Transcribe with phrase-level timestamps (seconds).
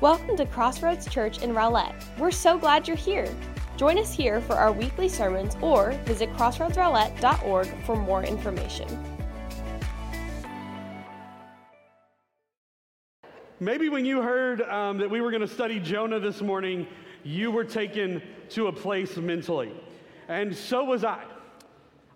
[0.00, 1.92] Welcome to Crossroads Church in Rowlett.
[2.18, 3.28] We're so glad you're here.
[3.76, 8.86] Join us here for our weekly sermons or visit crossroadsrowlett.org for more information.
[13.58, 16.86] Maybe when you heard um, that we were going to study Jonah this morning,
[17.24, 19.72] you were taken to a place mentally.
[20.28, 21.24] And so was I.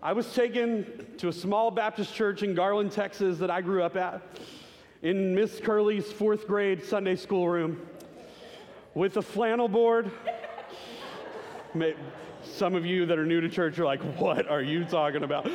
[0.01, 3.97] I was taken to a small Baptist church in Garland, Texas that I grew up
[3.97, 4.21] at
[5.03, 7.85] in Miss Curley's fourth grade Sunday school room
[8.93, 10.09] with a flannel board.
[12.41, 15.49] Some of you that are new to church are like, what are you talking about?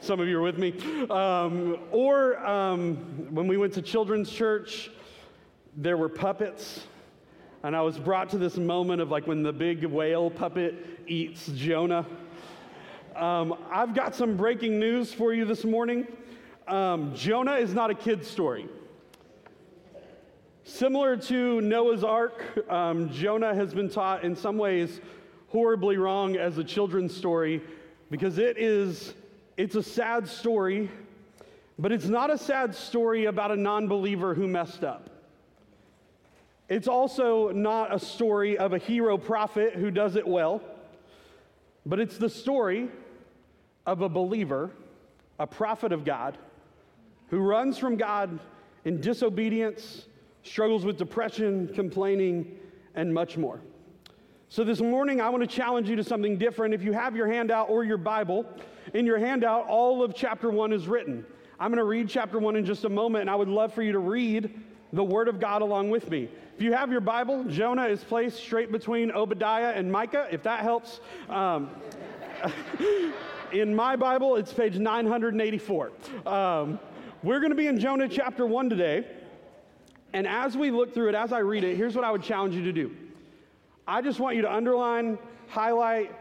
[0.00, 0.78] Some of you are with me.
[1.10, 2.96] Um, or um,
[3.34, 4.88] when we went to children's church,
[5.76, 6.86] there were puppets.
[7.64, 11.48] And I was brought to this moment of like when the big whale puppet eats
[11.48, 12.06] Jonah.
[13.16, 16.06] Um, I've got some breaking news for you this morning.
[16.68, 18.68] Um, Jonah is not a kid's story.
[20.64, 25.00] Similar to Noah's Ark, um, Jonah has been taught in some ways
[25.48, 27.60] horribly wrong as a children's story
[28.12, 29.12] because it is
[29.56, 30.88] it's a sad story,
[31.80, 35.10] but it's not a sad story about a non-believer who messed up.
[36.68, 40.62] It's also not a story of a hero prophet who does it well,
[41.84, 42.88] but it's the story
[43.84, 44.70] of a believer,
[45.40, 46.38] a prophet of God,
[47.30, 48.38] who runs from God
[48.84, 50.06] in disobedience
[50.42, 52.58] struggles with depression, complaining,
[52.94, 53.60] and much more.
[54.48, 56.74] So, this morning, I want to challenge you to something different.
[56.74, 58.46] If you have your handout or your Bible,
[58.92, 61.24] in your handout, all of chapter one is written.
[61.58, 63.82] I'm going to read chapter one in just a moment, and I would love for
[63.82, 64.52] you to read
[64.92, 66.28] the Word of God along with me.
[66.54, 70.60] If you have your Bible, Jonah is placed straight between Obadiah and Micah, if that
[70.60, 71.00] helps.
[71.30, 71.70] Um,
[73.52, 75.92] in my Bible, it's page 984.
[76.26, 76.78] Um,
[77.22, 79.06] we're going to be in Jonah chapter 1 today.
[80.12, 82.54] And as we look through it, as I read it, here's what I would challenge
[82.54, 82.94] you to do.
[83.86, 85.18] I just want you to underline,
[85.48, 86.12] highlight,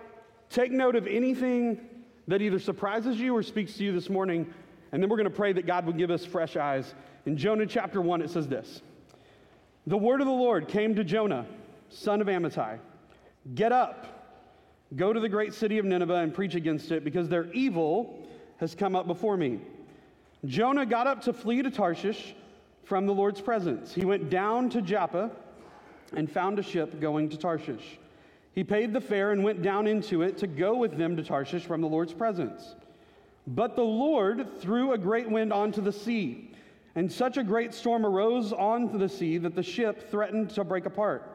[0.50, 1.80] take note of anything
[2.28, 4.52] that either surprises you or speaks to you this morning.
[4.92, 6.94] And then we're going to pray that God would give us fresh eyes.
[7.26, 8.82] In Jonah chapter 1, it says this
[9.88, 11.46] The word of the Lord came to Jonah,
[11.90, 12.80] son of Amittai
[13.54, 14.08] Get up,
[14.96, 18.76] go to the great city of Nineveh and preach against it, because their evil has
[18.76, 19.60] come up before me.
[20.46, 22.36] Jonah got up to flee to Tarshish
[22.84, 23.94] from the Lord's presence.
[23.94, 25.32] He went down to Joppa
[26.16, 28.00] and found a ship going to Tarshish.
[28.54, 31.66] He paid the fare and went down into it to go with them to Tarshish
[31.66, 32.76] from the Lord's presence.
[33.48, 36.52] But the Lord threw a great wind onto the sea,
[36.96, 40.86] and such a great storm arose on the sea that the ship threatened to break
[40.86, 41.28] apart.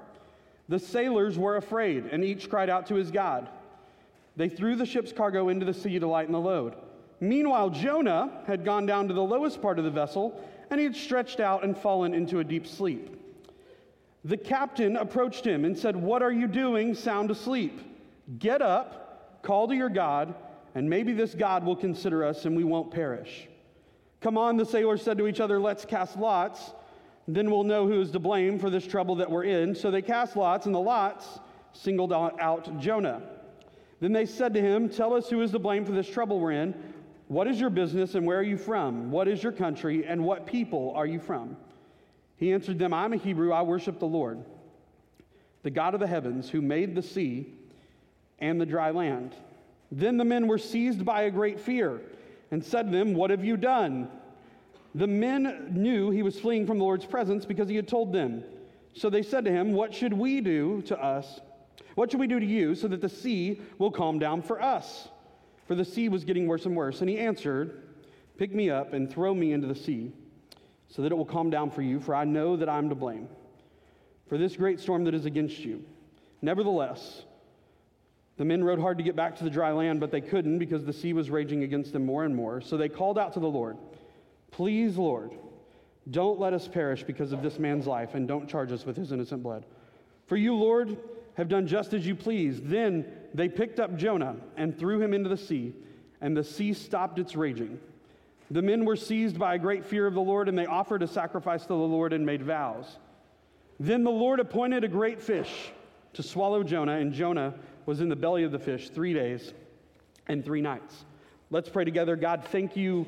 [0.69, 3.49] The sailors were afraid, and each cried out to his God.
[4.37, 6.75] They threw the ship's cargo into the sea to lighten the load.
[7.21, 10.39] Meanwhile, Jonah had gone down to the lowest part of the vessel
[10.71, 13.17] and he had stretched out and fallen into a deep sleep.
[14.25, 17.81] The captain approached him and said, What are you doing sound asleep?
[18.39, 20.35] Get up, call to your God,
[20.75, 23.49] and maybe this God will consider us and we won't perish.
[24.21, 26.73] Come on, the sailors said to each other, Let's cast lots.
[27.29, 29.75] Then we'll know who is to blame for this trouble that we're in.
[29.75, 31.39] So they cast lots, and the lots
[31.73, 33.23] singled out Jonah.
[34.01, 36.53] Then they said to him, Tell us who is to blame for this trouble we're
[36.53, 36.75] in.
[37.29, 39.11] What is your business and where are you from?
[39.11, 41.57] What is your country and what people are you from?
[42.37, 43.53] He answered them, I'm a Hebrew.
[43.53, 44.45] I worship the Lord,
[45.63, 47.53] the God of the heavens, who made the sea
[48.39, 49.35] and the dry land.
[49.91, 52.01] Then the men were seized by a great fear
[52.51, 54.09] and said to them, What have you done?
[54.95, 58.45] The men knew he was fleeing from the Lord's presence because he had told them.
[58.95, 61.41] So they said to him, What should we do to us?
[61.97, 65.09] What should we do to you so that the sea will calm down for us?
[65.67, 67.01] For the sea was getting worse and worse.
[67.01, 67.83] And he answered,
[68.39, 70.13] Pick me up and throw me into the sea,
[70.89, 73.29] so that it will calm down for you, for I know that I'm to blame
[74.29, 75.85] for this great storm that is against you.
[76.43, 77.23] Nevertheless,
[78.37, 80.85] the men rowed hard to get back to the dry land, but they couldn't because
[80.85, 82.61] the sea was raging against them more and more.
[82.61, 83.77] So they called out to the Lord,
[84.51, 85.33] Please, Lord,
[86.11, 89.13] don't let us perish because of this man's life, and don't charge us with his
[89.13, 89.65] innocent blood.
[90.27, 90.97] For you, Lord,
[91.37, 92.61] have done just as you please.
[92.63, 95.75] Then they picked up Jonah and threw him into the sea,
[96.21, 97.79] and the sea stopped its raging.
[98.51, 101.09] The men were seized by a great fear of the Lord, and they offered a
[101.09, 102.99] sacrifice to the Lord and made vows.
[103.79, 105.73] Then the Lord appointed a great fish
[106.15, 107.55] to swallow Jonah, and Jonah
[107.85, 109.53] was in the belly of the fish three days
[110.29, 111.05] and three nights.
[111.51, 112.17] Let's pray together.
[112.17, 113.07] God, thank you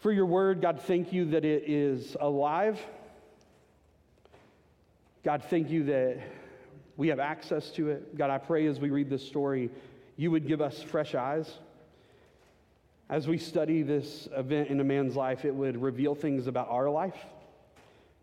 [0.00, 0.60] for your word.
[0.60, 2.80] God, thank you that it is alive.
[5.22, 6.18] God, thank you that
[7.00, 8.14] we have access to it.
[8.18, 9.70] God, I pray as we read this story,
[10.18, 11.50] you would give us fresh eyes.
[13.08, 16.90] As we study this event in a man's life, it would reveal things about our
[16.90, 17.16] life.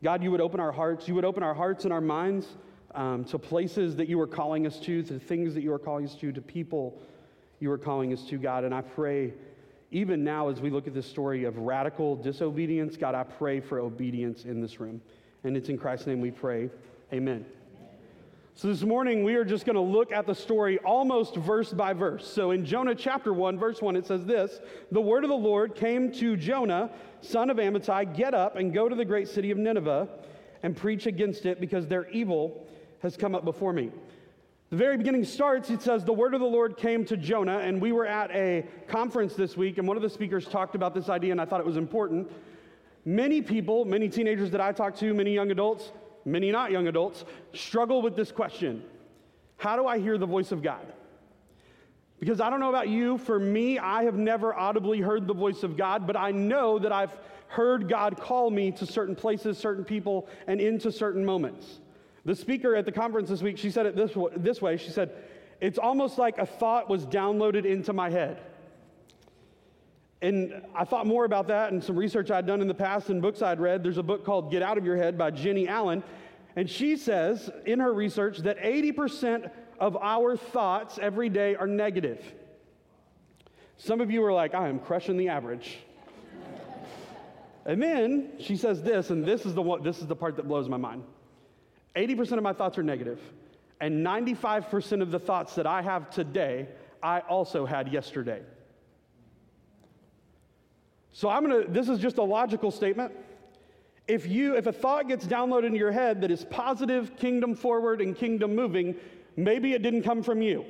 [0.03, 1.07] God, you would open our hearts.
[1.07, 2.45] You would open our hearts and our minds
[2.93, 6.05] um, to places that you are calling us to, to things that you are calling
[6.05, 7.01] us to, to people
[7.59, 8.63] you are calling us to, God.
[8.63, 9.33] And I pray,
[9.89, 13.79] even now, as we look at this story of radical disobedience, God, I pray for
[13.79, 15.01] obedience in this room.
[15.43, 16.69] And it's in Christ's name we pray.
[17.11, 17.43] Amen.
[18.57, 21.93] So, this morning we are just going to look at the story almost verse by
[21.93, 22.25] verse.
[22.27, 24.61] So, in Jonah chapter 1, verse 1, it says this
[24.91, 26.89] The word of the Lord came to Jonah,
[27.21, 30.07] son of Amittai, Get up and go to the great city of Nineveh
[30.63, 32.67] and preach against it because their evil
[33.03, 33.91] has come up before me.
[34.71, 37.79] The very beginning starts, it says, The word of the Lord came to Jonah, and
[37.79, 41.09] we were at a conference this week, and one of the speakers talked about this
[41.09, 42.31] idea, and I thought it was important.
[43.05, 45.91] Many people, many teenagers that I talk to, many young adults,
[46.27, 48.83] many not young adults, struggle with this question
[49.57, 50.93] How do I hear the voice of God?
[52.19, 55.61] Because I don't know about you, for me, I have never audibly heard the voice
[55.63, 57.15] of God, but I know that I've
[57.47, 61.79] heard God call me to certain places, certain people, and into certain moments.
[62.25, 65.11] The speaker at the conference this week, she said it this, this way She said,
[65.61, 68.41] It's almost like a thought was downloaded into my head.
[70.21, 73.21] And I thought more about that and some research I'd done in the past and
[73.21, 73.83] books I'd read.
[73.83, 76.03] There's a book called Get Out of Your Head by Jennie Allen.
[76.55, 82.19] And she says in her research that 80% of our thoughts every day are negative.
[83.77, 85.77] Some of you are like, I am crushing the average.
[87.67, 90.47] and then she says this, and this is the one, this is the part that
[90.47, 91.03] blows my mind.
[91.95, 93.19] 80% of my thoughts are negative,
[93.79, 96.69] and 95% of the thoughts that I have today,
[97.03, 98.41] I also had yesterday.
[101.11, 103.11] So I'm gonna, this is just a logical statement.
[104.07, 108.01] If you, if a thought gets downloaded into your head that is positive, kingdom forward,
[108.01, 108.95] and kingdom moving,
[109.35, 110.65] maybe it didn't come from you.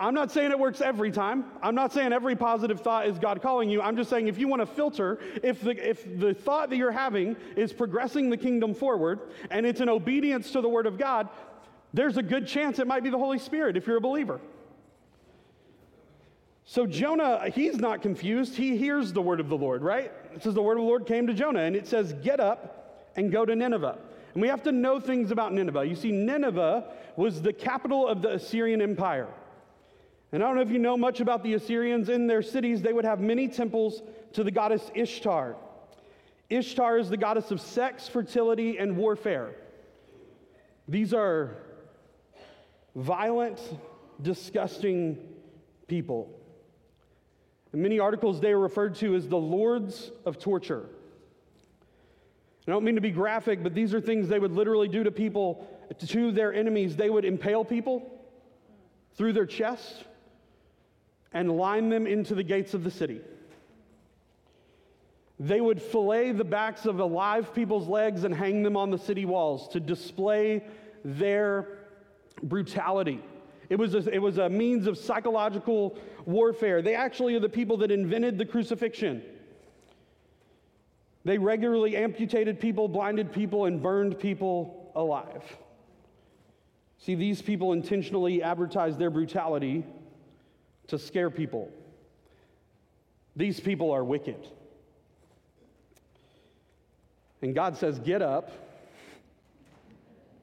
[0.00, 1.44] I'm not saying it works every time.
[1.62, 3.82] I'm not saying every positive thought is God calling you.
[3.82, 6.90] I'm just saying if you want to filter, if the, if the thought that you're
[6.90, 9.20] having is progressing the kingdom forward
[9.50, 11.28] and it's an obedience to the word of God,
[11.92, 14.40] there's a good chance it might be the Holy Spirit if you're a believer.
[16.70, 18.54] So Jonah, he's not confused.
[18.54, 20.12] He hears the word of the Lord, right?
[20.32, 23.08] It says the word of the Lord came to Jonah, and it says, Get up
[23.16, 23.98] and go to Nineveh.
[24.34, 25.84] And we have to know things about Nineveh.
[25.84, 26.84] You see, Nineveh
[27.16, 29.26] was the capital of the Assyrian Empire.
[30.30, 32.08] And I don't know if you know much about the Assyrians.
[32.08, 34.00] In their cities, they would have many temples
[34.34, 35.56] to the goddess Ishtar.
[36.50, 39.56] Ishtar is the goddess of sex, fertility, and warfare.
[40.86, 41.56] These are
[42.94, 43.60] violent,
[44.22, 45.18] disgusting
[45.88, 46.36] people.
[47.72, 50.86] In many articles, they are referred to as the lords of torture.
[52.66, 55.10] I don't mean to be graphic, but these are things they would literally do to
[55.10, 55.66] people,
[56.08, 56.96] to their enemies.
[56.96, 58.10] They would impale people
[59.14, 60.04] through their chest
[61.32, 63.20] and line them into the gates of the city.
[65.38, 69.24] They would fillet the backs of alive people's legs and hang them on the city
[69.24, 70.62] walls to display
[71.04, 71.78] their
[72.42, 73.22] brutality.
[73.70, 75.96] It was, a, it was a means of psychological
[76.30, 76.82] warfare.
[76.82, 79.22] They actually are the people that invented the crucifixion.
[81.24, 85.44] They regularly amputated people, blinded people, and burned people alive.
[86.98, 89.84] See, these people intentionally advertise their brutality
[90.88, 91.70] to scare people.
[93.36, 94.46] These people are wicked.
[97.42, 98.50] And God says, Get up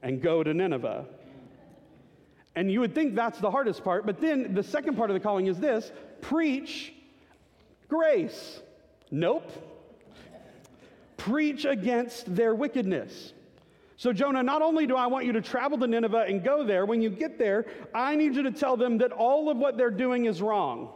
[0.02, 1.06] and go to Nineveh.
[2.58, 5.20] And you would think that's the hardest part, but then the second part of the
[5.20, 6.92] calling is this preach
[7.88, 8.60] grace.
[9.12, 9.52] Nope.
[11.18, 13.34] Preach against their wickedness.
[13.96, 16.88] So, Jonah, not only do I want you to travel to Nineveh and go there,
[16.88, 19.92] when you get there, I need you to tell them that all of what they're
[19.92, 20.90] doing is wrong.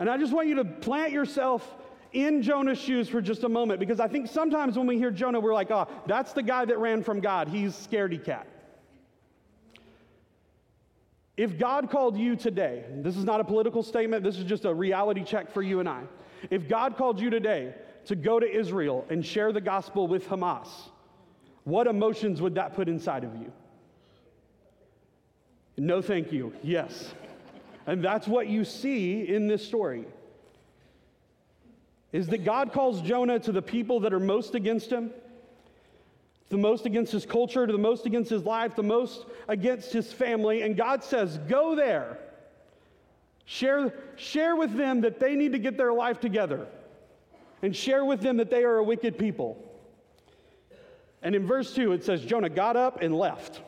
[0.00, 1.76] And I just want you to plant yourself
[2.12, 5.38] in Jonah's shoes for just a moment because I think sometimes when we hear Jonah,
[5.38, 7.46] we're like, oh, that's the guy that ran from God.
[7.46, 8.48] He's scaredy cat.
[11.40, 14.74] If God called you today, this is not a political statement, this is just a
[14.74, 16.02] reality check for you and I.
[16.50, 20.68] If God called you today to go to Israel and share the gospel with Hamas,
[21.64, 23.50] what emotions would that put inside of you?
[25.78, 26.52] No, thank you.
[26.62, 27.14] Yes.
[27.86, 30.04] and that's what you see in this story.
[32.12, 35.10] Is that God calls Jonah to the people that are most against him
[36.50, 40.12] the most against his culture, to the most against his life, the most against his
[40.12, 40.62] family.
[40.62, 42.18] And God says, Go there.
[43.46, 46.66] Share, share with them that they need to get their life together.
[47.62, 49.64] And share with them that they are a wicked people.
[51.22, 53.60] And in verse 2, it says, Jonah got up and left.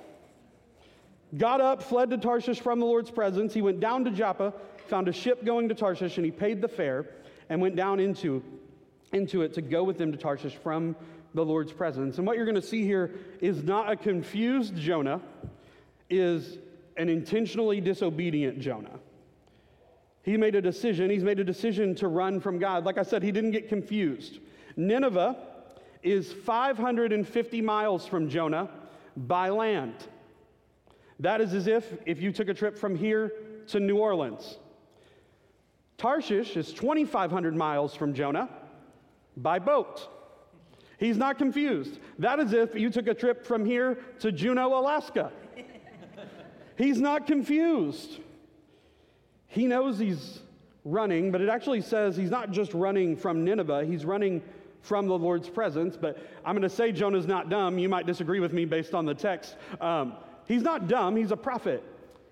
[1.36, 3.54] Got up, fled to Tarshish from the Lord's presence.
[3.54, 4.52] He went down to Joppa,
[4.88, 7.06] found a ship going to Tarshish, and he paid the fare
[7.48, 8.42] and went down into
[9.12, 10.96] into it to go with them to Tarshish from
[11.34, 12.18] the Lord's presence.
[12.18, 15.20] And what you're going to see here is not a confused Jonah,
[16.10, 16.58] is
[16.96, 18.98] an intentionally disobedient Jonah.
[20.22, 21.10] He made a decision.
[21.10, 22.84] He's made a decision to run from God.
[22.84, 24.38] Like I said, he didn't get confused.
[24.76, 25.36] Nineveh
[26.02, 28.68] is 550 miles from Jonah
[29.16, 29.94] by land.
[31.20, 33.32] That is as if if you took a trip from here
[33.68, 34.58] to New Orleans.
[35.98, 38.48] Tarshish is 2,500 miles from Jonah
[39.36, 40.08] by boat.
[41.02, 41.98] He's not confused.
[42.20, 45.32] That is if you took a trip from here to Juneau, Alaska.
[46.78, 48.20] He's not confused.
[49.48, 50.38] He knows he's
[50.84, 54.42] running, but it actually says he's not just running from Nineveh, he's running
[54.80, 55.96] from the Lord's presence.
[55.96, 57.80] But I'm going to say Jonah's not dumb.
[57.80, 59.56] You might disagree with me based on the text.
[59.80, 60.14] Um,
[60.46, 61.82] he's not dumb, he's a prophet.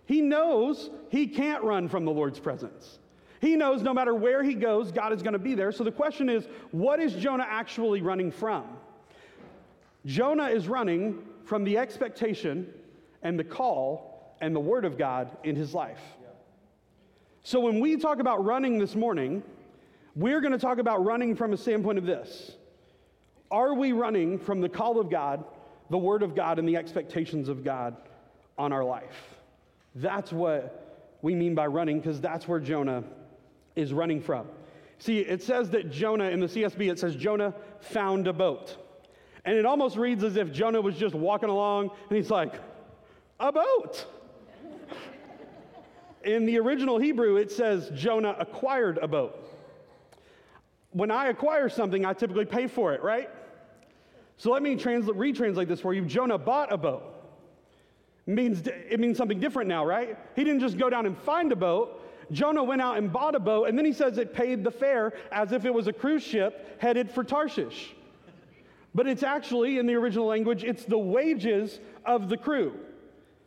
[0.06, 3.00] He knows he can't run from the Lord's presence.
[3.40, 5.72] He knows no matter where he goes, God is going to be there.
[5.72, 8.64] So the question is, what is Jonah actually running from?
[10.04, 12.72] Jonah is running from the expectation
[13.22, 16.00] and the call and the word of God in his life.
[17.42, 19.42] So when we talk about running this morning,
[20.14, 22.52] we're going to talk about running from a standpoint of this.
[23.50, 25.44] Are we running from the call of God,
[25.88, 27.96] the word of God, and the expectations of God
[28.58, 29.34] on our life?
[29.94, 33.02] That's what we mean by running, because that's where Jonah
[33.80, 34.46] is running from.
[34.98, 38.76] See, it says that Jonah, in the CSB, it says Jonah found a boat.
[39.44, 42.54] And it almost reads as if Jonah was just walking along and he's like,
[43.38, 44.06] a boat.
[46.24, 49.36] In the original Hebrew, it says Jonah acquired a boat.
[50.90, 53.30] When I acquire something, I typically pay for it, right?
[54.36, 56.04] So let me transla- retranslate this for you.
[56.04, 57.02] Jonah bought a boat.
[58.26, 60.18] It means, it means something different now, right?
[60.36, 62.02] He didn't just go down and find a boat.
[62.32, 65.12] Jonah went out and bought a boat, and then he says it paid the fare
[65.32, 67.94] as if it was a cruise ship headed for Tarshish.
[68.94, 72.74] But it's actually, in the original language, it's the wages of the crew.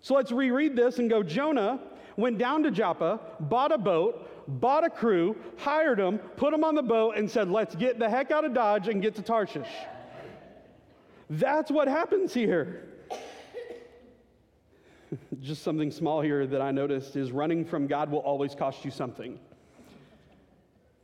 [0.02, 1.80] So let's reread this and go Jonah
[2.18, 6.76] went down to Joppa, bought a boat, bought a crew, hired them, put them on
[6.76, 9.68] the boat, and said, Let's get the heck out of Dodge and get to Tarshish.
[11.30, 12.88] That's what happens here.
[15.42, 18.92] Just something small here that I noticed is running from God will always cost you
[18.92, 19.40] something.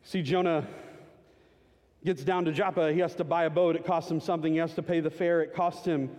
[0.04, 0.68] See, Jonah
[2.06, 4.60] gets down to Joppa, he has to buy a boat, it costs him something, he
[4.60, 6.10] has to pay the fare, it costs him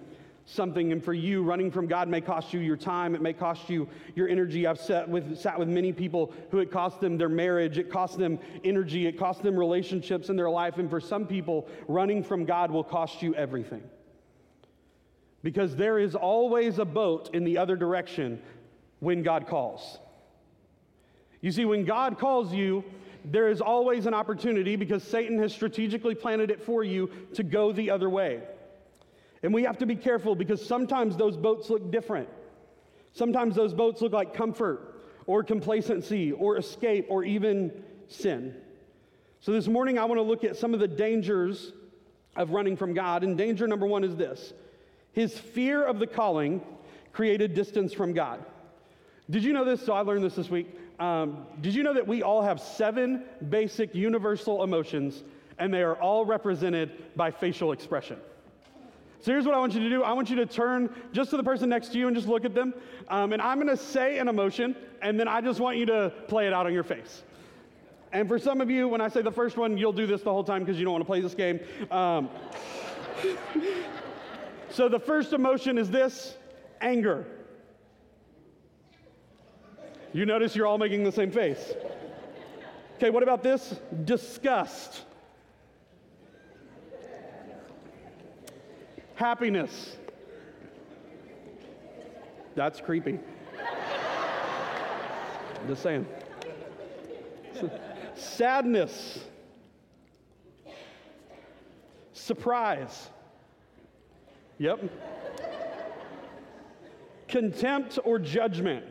[0.44, 0.92] something.
[0.92, 3.88] And for you, running from God may cost you your time, it may cost you
[4.14, 4.66] your energy.
[4.66, 8.18] I've sat with, sat with many people who it cost them their marriage, it cost
[8.18, 10.78] them energy, it cost them relationships in their life.
[10.78, 13.82] And for some people, running from God will cost you everything.
[15.42, 18.40] Because there is always a boat in the other direction
[18.98, 19.98] when God calls.
[21.40, 22.84] You see, when God calls you,
[23.24, 27.72] there is always an opportunity because Satan has strategically planted it for you to go
[27.72, 28.42] the other way.
[29.42, 32.28] And we have to be careful because sometimes those boats look different.
[33.12, 37.72] Sometimes those boats look like comfort or complacency or escape or even
[38.08, 38.54] sin.
[39.40, 41.72] So this morning, I want to look at some of the dangers
[42.36, 43.24] of running from God.
[43.24, 44.52] And danger number one is this
[45.12, 46.62] his fear of the calling
[47.12, 48.44] created distance from God.
[49.28, 49.84] Did you know this?
[49.84, 50.76] So I learned this this week.
[50.98, 55.22] Um, did you know that we all have seven basic universal emotions
[55.58, 58.18] and they are all represented by facial expression?
[59.20, 61.36] So here's what I want you to do I want you to turn just to
[61.36, 62.74] the person next to you and just look at them.
[63.08, 66.12] Um, and I'm going to say an emotion, and then I just want you to
[66.28, 67.22] play it out on your face.
[68.12, 70.32] And for some of you, when I say the first one, you'll do this the
[70.32, 71.60] whole time because you don't want to play this game.
[71.90, 72.30] Um,
[74.70, 76.36] so the first emotion is this
[76.80, 77.26] anger.
[80.12, 81.72] You notice you're all making the same face.
[82.96, 83.80] Okay, what about this?
[84.04, 85.02] Disgust.
[89.14, 89.96] Happiness.
[92.54, 93.18] That's creepy.
[95.68, 96.06] Just saying.
[98.14, 99.20] Sadness.
[102.12, 103.08] Surprise.
[104.60, 104.90] Yep.
[107.28, 108.84] Contempt or judgment.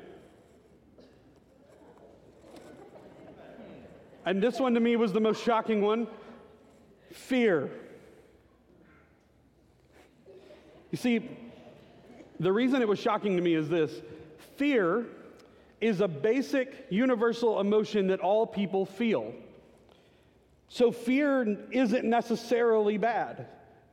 [4.25, 6.07] And this one to me was the most shocking one
[7.11, 7.69] fear.
[10.89, 11.37] You see,
[12.39, 13.91] the reason it was shocking to me is this
[14.57, 15.05] fear
[15.81, 19.35] is a basic universal emotion that all people feel.
[20.67, 23.45] So fear isn't necessarily bad,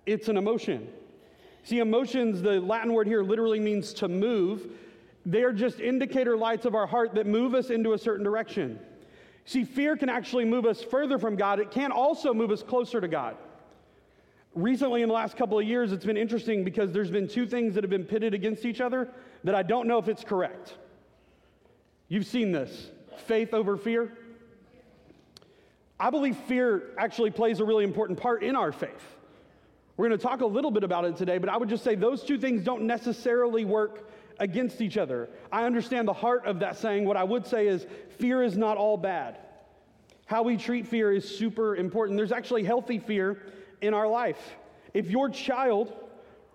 [0.07, 0.89] it's an emotion.
[1.67, 4.69] See, emotions, the Latin word here literally means to move.
[5.27, 8.79] They are just indicator lights of our heart that move us into a certain direction.
[9.47, 13.01] See, fear can actually move us further from God, it can also move us closer
[13.01, 13.37] to God.
[14.55, 17.75] Recently, in the last couple of years, it's been interesting because there's been two things
[17.75, 19.09] that have been pitted against each other
[19.43, 20.77] that I don't know if it's correct.
[22.07, 22.93] You've seen this
[23.27, 24.17] faith over fear.
[25.99, 29.16] I believe fear actually plays a really important part in our faith.
[29.97, 31.95] We're going to talk a little bit about it today, but I would just say
[31.95, 35.29] those two things don't necessarily work against each other.
[35.51, 37.07] I understand the heart of that saying.
[37.07, 37.87] What I would say is
[38.19, 39.39] fear is not all bad.
[40.27, 42.19] How we treat fear is super important.
[42.19, 43.41] There's actually healthy fear
[43.81, 44.57] in our life.
[44.93, 45.93] If your child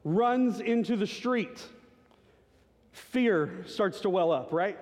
[0.03, 1.63] runs into the street,
[2.91, 4.77] fear starts to well up, right?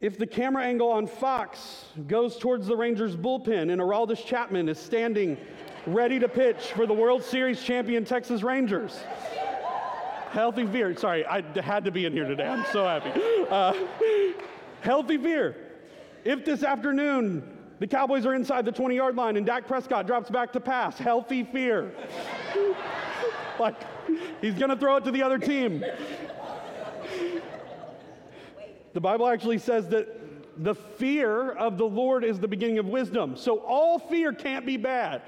[0.00, 4.78] If the camera angle on Fox goes towards the Rangers bullpen and Aroldis Chapman is
[4.78, 5.36] standing
[5.86, 8.98] ready to pitch for the World Series champion Texas Rangers.
[10.30, 10.96] Healthy fear.
[10.96, 12.46] Sorry, I had to be in here today.
[12.46, 13.12] I'm so happy.
[13.48, 13.72] Uh,
[14.80, 15.56] healthy fear.
[16.24, 20.30] If this afternoon the Cowboys are inside the 20 yard line and Dak Prescott drops
[20.30, 21.92] back to pass, healthy fear.
[23.58, 23.76] like
[24.40, 25.84] he's going to throw it to the other team.
[28.92, 30.08] The Bible actually says that
[30.64, 33.36] the fear of the Lord is the beginning of wisdom.
[33.36, 35.22] So all fear can't be bad.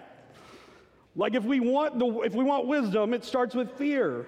[1.18, 4.24] Like if we want the if we want wisdom, it starts with fear.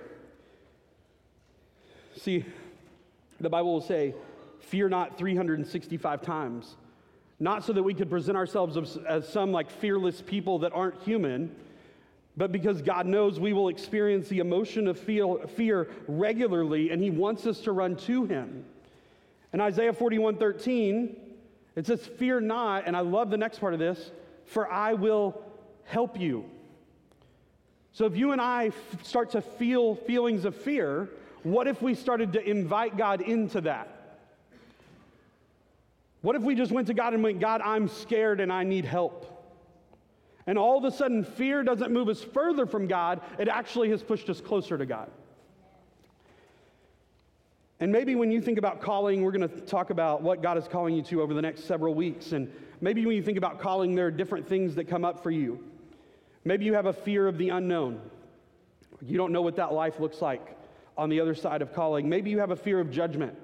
[2.16, 2.44] See,
[3.40, 4.12] the Bible will say,
[4.59, 6.75] fear not 365 times.
[7.38, 11.00] Not so that we could present ourselves as, as some like fearless people that aren't
[11.02, 11.54] human,
[12.37, 17.11] but because God knows we will experience the emotion of feel, fear regularly, and He
[17.11, 18.64] wants us to run to Him.
[19.52, 21.14] In Isaiah 41:13,
[21.76, 24.11] it says, Fear not, and I love the next part of this,
[24.44, 25.40] for I will
[25.85, 26.50] help you.
[27.92, 31.09] So if you and I f- start to feel feelings of fear,
[31.42, 33.88] what if we started to invite God into that?
[36.23, 38.85] What if we just went to God and went, God, I'm scared and I need
[38.85, 39.26] help?
[40.47, 44.02] And all of a sudden, fear doesn't move us further from God, it actually has
[44.02, 45.10] pushed us closer to God.
[47.78, 50.69] And maybe when you think about calling, we're going to talk about what God is
[50.69, 52.32] calling you to over the next several weeks.
[52.32, 55.30] And maybe when you think about calling, there are different things that come up for
[55.30, 55.65] you.
[56.45, 58.00] Maybe you have a fear of the unknown.
[59.03, 60.57] You don't know what that life looks like
[60.97, 62.09] on the other side of calling.
[62.09, 63.37] Maybe you have a fear of judgment,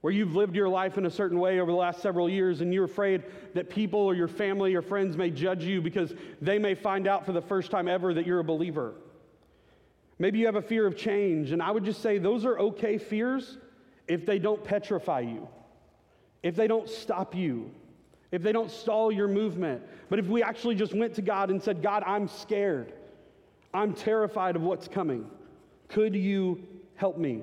[0.00, 2.74] where you've lived your life in a certain way over the last several years and
[2.74, 3.22] you're afraid
[3.54, 7.24] that people or your family or friends may judge you because they may find out
[7.24, 8.94] for the first time ever that you're a believer.
[10.18, 12.98] Maybe you have a fear of change, and I would just say those are okay
[12.98, 13.56] fears
[14.06, 15.48] if they don't petrify you,
[16.42, 17.70] if they don't stop you,
[18.34, 19.80] if they don't stall your movement.
[20.10, 22.92] But if we actually just went to God and said, God, I'm scared,
[23.72, 25.30] I'm terrified of what's coming,
[25.86, 26.60] could you
[26.96, 27.42] help me?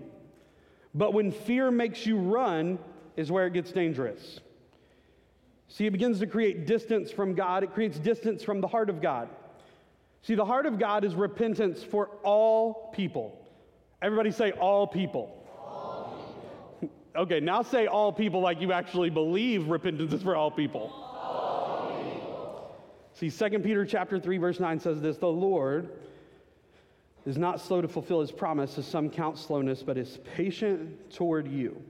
[0.93, 2.77] But when fear makes you run,
[3.15, 4.41] is where it gets dangerous.
[5.69, 9.01] See, it begins to create distance from God, it creates distance from the heart of
[9.01, 9.29] God.
[10.23, 13.39] See, the heart of God is repentance for all people.
[14.01, 15.40] Everybody say, all people.
[17.15, 20.91] Okay, now say all people like you actually believe repentance is for all people.
[20.93, 22.77] All people.
[23.13, 25.89] See, 2 Peter chapter 3, verse 9 says this: the Lord
[27.25, 31.47] is not slow to fulfill his promise, as some count slowness, but is patient toward
[31.47, 31.81] you,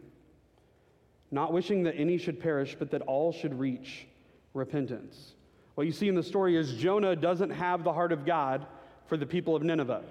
[1.29, 4.07] not wishing that any should perish, but that all should reach
[4.53, 5.33] repentance.
[5.75, 8.65] What you see in the story is Jonah doesn't have the heart of God
[9.05, 10.01] for the people of Nineveh.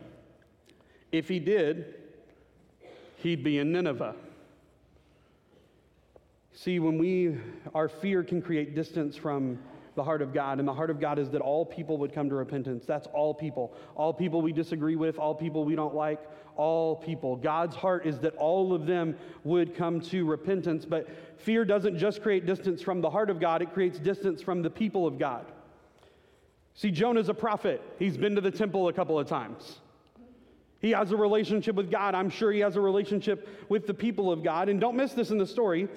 [1.13, 1.97] If he did,
[3.17, 4.15] he'd be in Nineveh.
[6.63, 7.39] See, when we,
[7.75, 9.59] our fear can create distance from
[9.95, 12.29] the heart of God, and the heart of God is that all people would come
[12.29, 12.85] to repentance.
[12.85, 13.73] That's all people.
[13.95, 16.21] All people we disagree with, all people we don't like,
[16.57, 17.35] all people.
[17.35, 22.23] God's heart is that all of them would come to repentance, but fear doesn't just
[22.23, 25.47] create distance from the heart of God, it creates distance from the people of God.
[26.75, 27.81] See, Jonah's a prophet.
[27.99, 29.79] He's been to the temple a couple of times.
[30.81, 32.15] He has a relationship with God.
[32.15, 34.69] I'm sure he has a relationship with the people of God.
[34.69, 35.89] And don't miss this in the story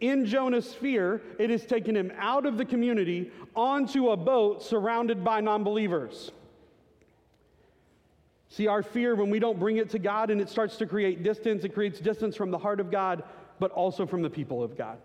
[0.00, 5.24] in Jonah's fear, it has taken him out of the community onto a boat surrounded
[5.24, 6.30] by non believers.
[8.48, 11.22] See, our fear, when we don't bring it to God and it starts to create
[11.22, 13.22] distance, it creates distance from the heart of God,
[13.58, 14.98] but also from the people of God.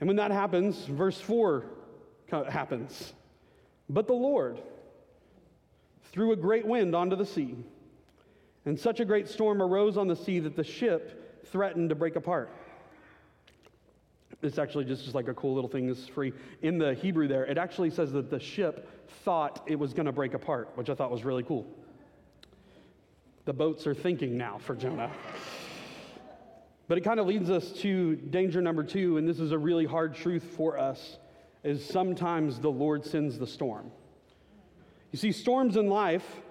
[0.00, 1.64] And when that happens, verse 4
[2.48, 3.12] happens.
[3.88, 4.60] But the Lord
[6.12, 7.56] threw a great wind onto the sea,
[8.66, 12.16] and such a great storm arose on the sea that the ship threatened to break
[12.16, 12.50] apart.
[14.44, 15.86] It's actually just, just like a cool little thing.
[15.86, 16.32] This is free.
[16.60, 20.12] In the Hebrew, there, it actually says that the ship thought it was going to
[20.12, 21.66] break apart, which I thought was really cool.
[23.46, 25.10] The boats are thinking now for Jonah.
[26.88, 29.86] But it kind of leads us to danger number two, and this is a really
[29.86, 31.16] hard truth for us,
[31.62, 33.90] is sometimes the Lord sends the storm.
[35.10, 36.42] You see, storms in life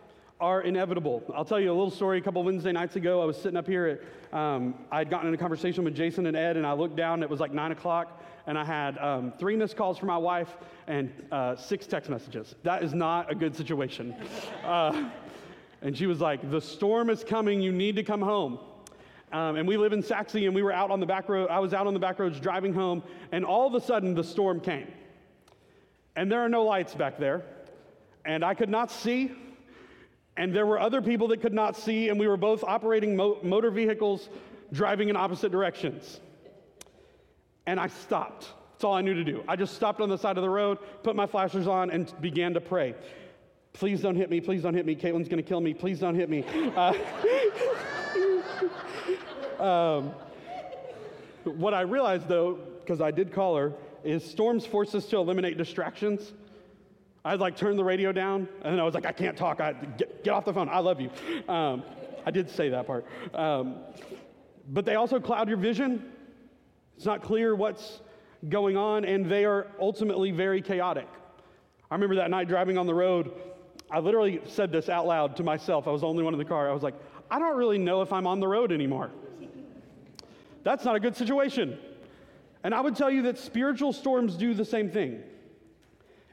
[0.43, 1.23] are inevitable.
[1.33, 2.17] I'll tell you a little story.
[2.17, 4.01] A couple Wednesday nights ago, I was sitting up here.
[4.33, 6.97] At, um, I had gotten in a conversation with Jason and Ed, and I looked
[6.97, 7.23] down.
[7.23, 10.49] It was like nine o'clock, and I had um, three missed calls from my wife
[10.85, 12.55] and uh, six text messages.
[12.63, 14.15] That is not a good situation.
[14.65, 15.09] Uh,
[15.81, 17.61] and she was like, "The storm is coming.
[17.61, 18.59] You need to come home."
[19.33, 21.49] Um, and we live in Sachse, and we were out on the back road.
[21.49, 23.03] I was out on the back roads driving home,
[23.33, 24.87] and all of a sudden the storm came.
[26.15, 27.43] And there are no lights back there,
[28.23, 29.31] and I could not see.
[30.35, 33.37] And there were other people that could not see, and we were both operating mo-
[33.43, 34.29] motor vehicles
[34.71, 36.19] driving in opposite directions.
[37.67, 38.49] And I stopped.
[38.73, 39.43] That's all I knew to do.
[39.47, 42.53] I just stopped on the side of the road, put my flashers on, and began
[42.55, 42.95] to pray.
[43.73, 44.41] Please don't hit me.
[44.41, 44.95] Please don't hit me.
[44.95, 45.73] Caitlin's going to kill me.
[45.73, 46.43] Please don't hit me.
[46.75, 46.93] Uh,
[49.63, 50.11] um,
[51.43, 55.57] what I realized, though, because I did call her, is storms force us to eliminate
[55.57, 56.33] distractions.
[57.25, 59.61] I'd like turn the radio down, and I was like, I can't talk.
[59.61, 60.67] I get, get off the phone.
[60.67, 61.09] I love you.
[61.47, 61.83] Um,
[62.25, 63.05] I did say that part.
[63.33, 63.77] Um,
[64.69, 66.11] but they also cloud your vision.
[66.97, 68.01] It's not clear what's
[68.49, 71.07] going on, and they are ultimately very chaotic.
[71.89, 73.31] I remember that night driving on the road.
[73.89, 75.87] I literally said this out loud to myself.
[75.87, 76.69] I was the only one in the car.
[76.69, 76.95] I was like,
[77.31, 79.11] I don't really know if I'm on the road anymore.
[80.63, 81.77] That's not a good situation.
[82.65, 85.23] And I would tell you that spiritual storms do the same thing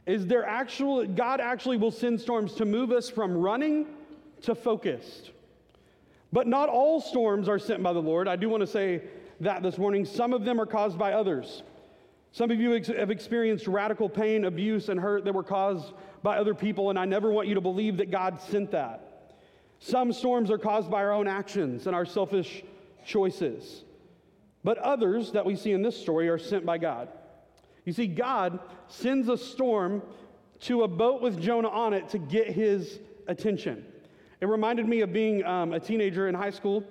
[0.06, 3.86] is there actual God actually will send storms to move us from running
[4.42, 5.30] to focused.
[6.32, 8.28] But not all storms are sent by the Lord.
[8.28, 9.02] I do want to say
[9.40, 10.04] that this morning.
[10.04, 11.62] Some of them are caused by others.
[12.32, 16.36] Some of you ex- have experienced radical pain, abuse, and hurt that were caused by
[16.36, 19.34] other people, and I never want you to believe that God sent that.
[19.80, 22.62] Some storms are caused by our own actions and our selfish
[23.04, 23.84] choices.
[24.62, 27.08] But others that we see in this story are sent by God.
[27.90, 30.02] You see, God sends a storm
[30.60, 33.84] to a boat with Jonah on it to get his attention.
[34.40, 36.84] It reminded me of being um, a teenager in high school,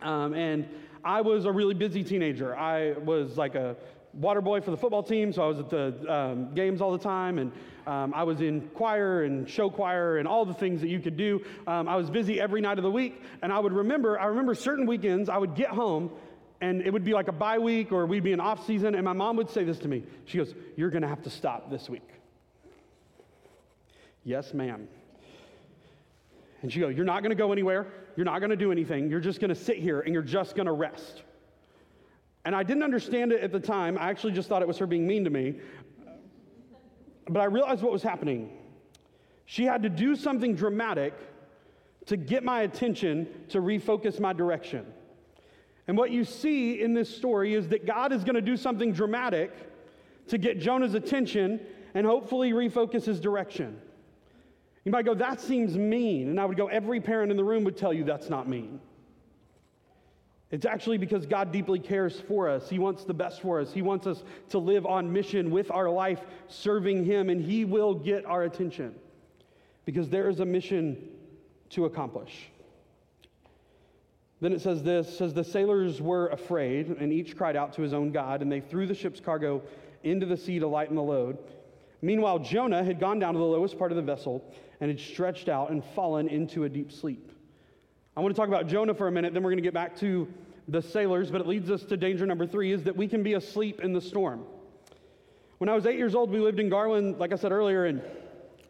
[0.00, 0.68] um, and
[1.02, 2.56] I was a really busy teenager.
[2.56, 3.74] I was like a
[4.12, 7.02] water boy for the football team, so I was at the um, games all the
[7.02, 7.50] time, and
[7.88, 11.16] um, I was in choir and show choir and all the things that you could
[11.16, 11.44] do.
[11.66, 14.54] Um, I was busy every night of the week, and I would remember, I remember
[14.54, 16.12] certain weekends I would get home
[16.60, 19.04] and it would be like a bye week or we'd be in off season and
[19.04, 20.04] my mom would say this to me.
[20.24, 22.08] She goes you're going to have to stop this week.
[24.24, 24.88] Yes ma'am.
[26.62, 27.86] And she goes you're not going to go anywhere.
[28.16, 29.08] You're not going to do anything.
[29.10, 31.22] You're just going to sit here and you're just going to rest.
[32.44, 33.98] And i didn't understand it at the time.
[33.98, 35.60] I actually just thought it was her being mean to me.
[37.28, 38.50] But i realized what was happening.
[39.44, 41.14] She had to do something dramatic
[42.06, 44.86] to get my attention to refocus my direction
[45.88, 48.92] and what you see in this story is that God is going to do something
[48.92, 49.50] dramatic
[50.28, 51.60] to get Jonah's attention
[51.94, 53.80] and hopefully refocus his direction.
[54.84, 56.28] You might go, that seems mean.
[56.28, 58.80] And I would go, every parent in the room would tell you that's not mean.
[60.50, 62.68] It's actually because God deeply cares for us.
[62.68, 63.72] He wants the best for us.
[63.72, 67.94] He wants us to live on mission with our life, serving Him, and He will
[67.94, 68.94] get our attention
[69.84, 71.08] because there is a mission
[71.70, 72.50] to accomplish.
[74.40, 77.92] Then it says this says the sailors were afraid and each cried out to his
[77.92, 79.62] own God and they threw the ship's cargo
[80.04, 81.38] into the sea to lighten the load.
[82.02, 84.44] Meanwhile Jonah had gone down to the lowest part of the vessel
[84.80, 87.32] and had stretched out and fallen into a deep sleep.
[88.16, 89.96] I want to talk about Jonah for a minute then we're going to get back
[89.98, 90.28] to
[90.68, 93.34] the sailors but it leads us to danger number 3 is that we can be
[93.34, 94.44] asleep in the storm.
[95.58, 98.02] When I was 8 years old we lived in Garland like I said earlier and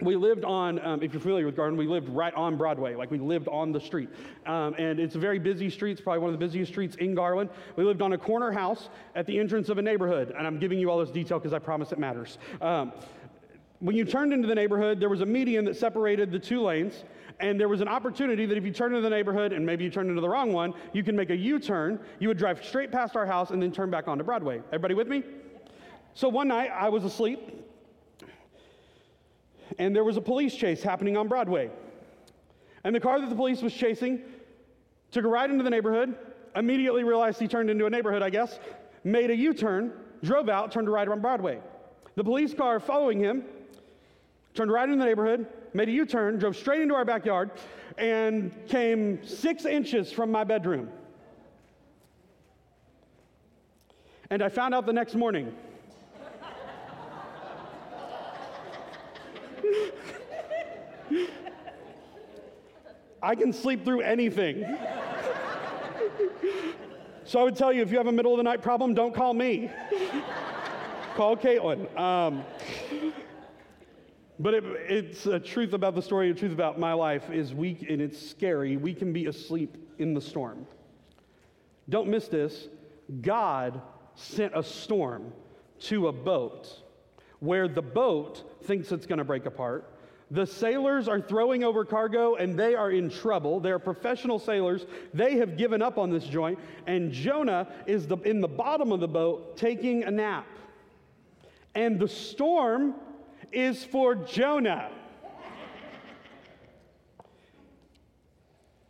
[0.00, 2.94] we lived on, um, if you're familiar with Garland, we lived right on Broadway.
[2.94, 4.08] Like we lived on the street.
[4.46, 5.92] Um, and it's a very busy street.
[5.92, 7.50] It's probably one of the busiest streets in Garland.
[7.76, 10.32] We lived on a corner house at the entrance of a neighborhood.
[10.36, 12.38] And I'm giving you all this detail because I promise it matters.
[12.60, 12.92] Um,
[13.80, 17.04] when you turned into the neighborhood, there was a median that separated the two lanes.
[17.40, 19.90] And there was an opportunity that if you turned into the neighborhood and maybe you
[19.90, 22.00] turned into the wrong one, you can make a U turn.
[22.18, 24.60] You would drive straight past our house and then turn back onto Broadway.
[24.68, 25.22] Everybody with me?
[26.14, 27.67] So one night I was asleep
[29.78, 31.70] and there was a police chase happening on Broadway.
[32.84, 34.22] And the car that the police was chasing
[35.10, 36.16] took a ride into the neighborhood,
[36.54, 38.58] immediately realized he turned into a neighborhood, I guess,
[39.04, 41.60] made a U turn, drove out, turned a right on Broadway.
[42.14, 43.44] The police car following him
[44.54, 47.50] turned right into the neighborhood, made a U turn, drove straight into our backyard,
[47.96, 50.88] and came six inches from my bedroom.
[54.30, 55.54] And I found out the next morning
[63.22, 64.64] I can sleep through anything.
[67.24, 69.14] So I would tell you if you have a middle of the night problem, don't
[69.14, 69.70] call me.
[71.14, 71.94] call Caitlin.
[71.98, 72.44] Um,
[74.38, 77.84] but it, it's a truth about the story, a truth about my life is we,
[77.88, 80.66] and it's scary, we can be asleep in the storm.
[81.88, 82.68] Don't miss this.
[83.20, 83.82] God
[84.14, 85.32] sent a storm
[85.80, 86.82] to a boat
[87.40, 89.92] where the boat thinks it's going to break apart.
[90.30, 93.60] The sailors are throwing over cargo and they are in trouble.
[93.60, 94.84] They're professional sailors.
[95.14, 96.58] They have given up on this joint.
[96.86, 100.46] And Jonah is the, in the bottom of the boat taking a nap.
[101.74, 102.94] And the storm
[103.52, 104.90] is for Jonah.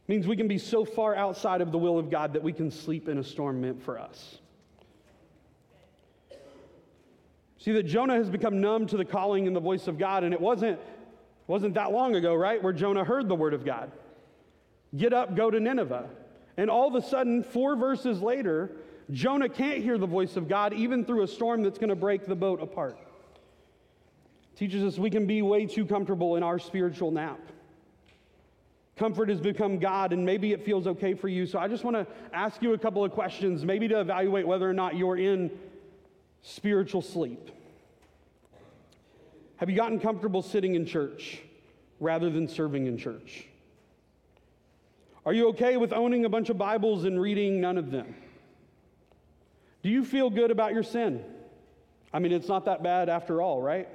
[0.09, 2.70] means we can be so far outside of the will of God that we can
[2.70, 4.38] sleep in a storm meant for us.
[7.59, 10.33] See that Jonah has become numb to the calling and the voice of God, and
[10.33, 10.79] it wasn't,
[11.47, 13.90] wasn't that long ago, right, where Jonah heard the word of God.
[14.97, 16.09] Get up, go to Nineveh.
[16.57, 18.71] And all of a sudden, four verses later,
[19.11, 22.27] Jonah can't hear the voice of God even through a storm that's going to break
[22.27, 22.97] the boat apart.
[24.57, 27.40] Teaches us we can be way too comfortable in our spiritual nap.
[28.97, 31.47] Comfort has become God, and maybe it feels okay for you.
[31.47, 34.68] So I just want to ask you a couple of questions, maybe to evaluate whether
[34.68, 35.51] or not you're in
[36.42, 37.51] spiritual sleep.
[39.57, 41.40] Have you gotten comfortable sitting in church
[42.01, 43.46] rather than serving in church?
[45.27, 48.14] Are you okay with owning a bunch of Bibles and reading none of them?
[49.83, 51.24] Do you feel good about your sin?
[52.12, 53.88] I mean, it's not that bad after all, right?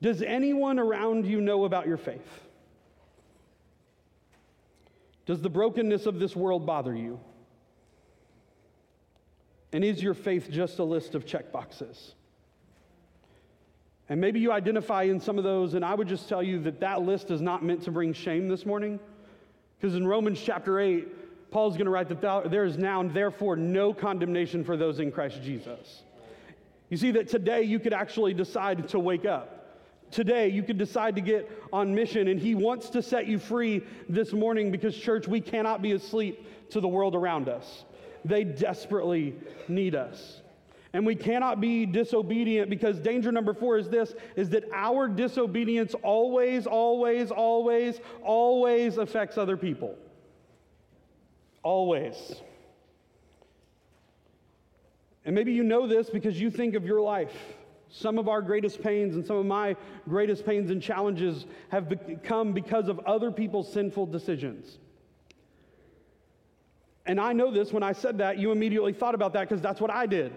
[0.00, 2.40] Does anyone around you know about your faith?
[5.26, 7.20] Does the brokenness of this world bother you?
[9.72, 12.14] And is your faith just a list of check boxes?
[14.08, 16.80] And maybe you identify in some of those, and I would just tell you that
[16.80, 19.00] that list is not meant to bring shame this morning.
[19.80, 23.56] Because in Romans chapter 8, Paul's going to write that there is now, and therefore,
[23.56, 26.02] no condemnation for those in Christ Jesus.
[26.90, 29.58] You see that today you could actually decide to wake up.
[30.10, 33.82] Today, you could decide to get on mission, and He wants to set you free
[34.10, 37.84] this morning because, church, we cannot be asleep to the world around us.
[38.24, 39.34] They desperately
[39.68, 40.40] need us.
[40.94, 45.94] And we cannot be disobedient because danger number four is this is that our disobedience
[46.02, 49.96] always, always, always, always affects other people.
[51.62, 52.34] Always.
[55.24, 57.34] And maybe you know this because you think of your life.
[57.88, 59.76] Some of our greatest pains and some of my
[60.08, 64.78] greatest pains and challenges have come because of other people's sinful decisions.
[67.06, 69.80] And I know this when I said that, you immediately thought about that because that's
[69.80, 70.32] what I did.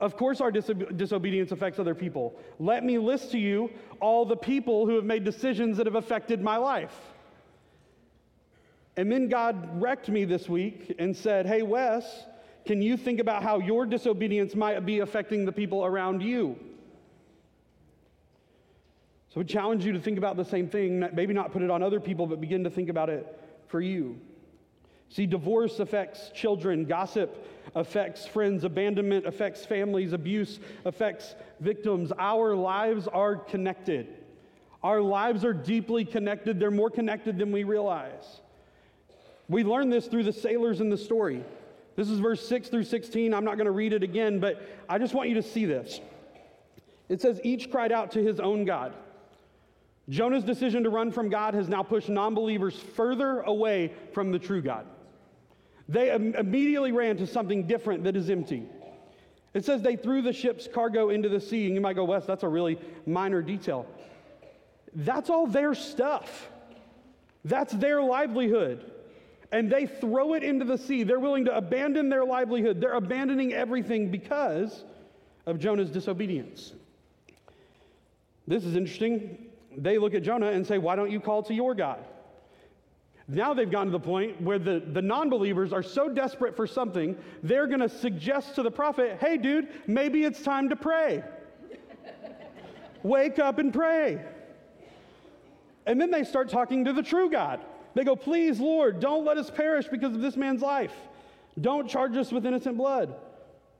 [0.00, 2.34] Of course, our disobe- disobedience affects other people.
[2.58, 6.40] Let me list to you all the people who have made decisions that have affected
[6.40, 6.96] my life.
[8.96, 12.24] And then God wrecked me this week and said, Hey, Wes,
[12.64, 16.58] can you think about how your disobedience might be affecting the people around you?
[19.34, 21.82] So I challenge you to think about the same thing, maybe not put it on
[21.82, 24.18] other people, but begin to think about it for you.
[25.10, 32.12] See, divorce affects children, gossip affects friends, abandonment affects families, abuse affects victims.
[32.18, 34.14] Our lives are connected.
[34.82, 36.60] Our lives are deeply connected.
[36.60, 38.40] They're more connected than we realize.
[39.48, 41.42] We learn this through the sailors in the story.
[41.96, 43.34] This is verse 6 through 16.
[43.34, 46.00] I'm not going to read it again, but I just want you to see this.
[47.08, 48.94] It says, Each cried out to his own God.
[50.08, 54.38] Jonah's decision to run from God has now pushed non believers further away from the
[54.38, 54.86] true God.
[55.88, 58.68] They immediately ran to something different that is empty.
[59.54, 62.26] It says they threw the ship's cargo into the sea, and you might go, Wes,
[62.26, 63.86] that's a really minor detail.
[64.94, 66.48] That's all their stuff,
[67.44, 68.92] that's their livelihood.
[69.50, 71.04] And they throw it into the sea.
[71.04, 72.82] They're willing to abandon their livelihood.
[72.82, 74.84] They're abandoning everything because
[75.46, 76.74] of Jonah's disobedience.
[78.46, 79.46] This is interesting.
[79.74, 82.04] They look at Jonah and say, Why don't you call to your God?
[83.28, 86.66] Now they've gotten to the point where the, the non believers are so desperate for
[86.66, 91.22] something, they're going to suggest to the prophet, hey, dude, maybe it's time to pray.
[93.02, 94.24] Wake up and pray.
[95.86, 97.60] And then they start talking to the true God.
[97.94, 100.92] They go, please, Lord, don't let us perish because of this man's life.
[101.60, 103.14] Don't charge us with innocent blood.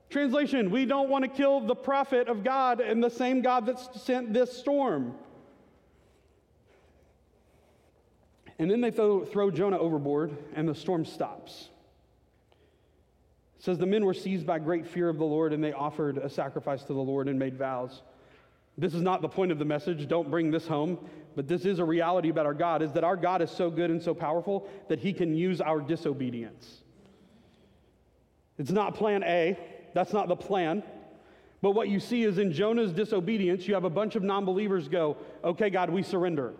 [0.09, 3.79] Translation, we don't want to kill the prophet of God and the same God that
[3.95, 5.15] sent this storm.
[8.59, 11.69] And then they throw, throw Jonah overboard, and the storm stops.
[13.57, 16.17] It says the men were seized by great fear of the Lord, and they offered
[16.17, 18.01] a sacrifice to the Lord and made vows.
[18.77, 20.07] This is not the point of the message.
[20.07, 20.97] Don't bring this home.
[21.35, 23.91] But this is a reality about our God is that our God is so good
[23.91, 26.83] and so powerful that he can use our disobedience.
[28.57, 29.57] It's not plan A,
[29.93, 30.83] that's not the plan.
[31.61, 34.87] But what you see is in Jonah's disobedience, you have a bunch of non believers
[34.87, 36.53] go, Okay, God, we surrender.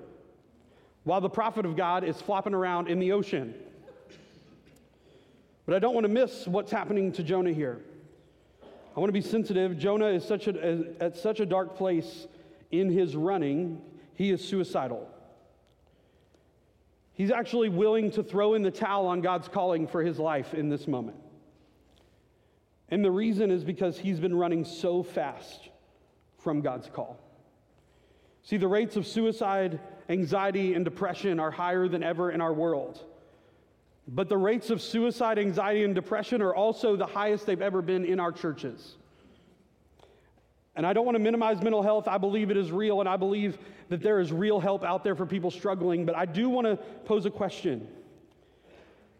[1.04, 3.54] While the prophet of God is flopping around in the ocean.
[5.66, 7.80] But I don't want to miss what's happening to Jonah here.
[8.96, 9.78] I want to be sensitive.
[9.78, 12.28] Jonah is such a, at such a dark place
[12.72, 13.82] in his running,
[14.16, 15.10] he is suicidal.
[17.14, 20.70] He's actually willing to throw in the towel on God's calling for his life in
[20.70, 21.18] this moment.
[22.90, 25.70] And the reason is because he's been running so fast
[26.38, 27.20] from God's call.
[28.44, 33.04] See, the rates of suicide, anxiety, and depression are higher than ever in our world.
[34.08, 38.04] But the rates of suicide, anxiety, and depression are also the highest they've ever been
[38.06, 38.95] in our churches.
[40.76, 42.08] And I don't want to minimize mental health.
[42.08, 45.15] I believe it is real, and I believe that there is real help out there
[45.15, 46.06] for people struggling.
[46.06, 47.88] But I do want to pose a question